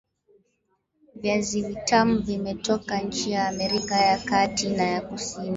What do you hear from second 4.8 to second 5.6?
ya Kusini